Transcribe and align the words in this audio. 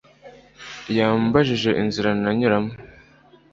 Yambajije 0.97 1.71
inzira 1.81 2.09
nanyuramo 2.21 2.71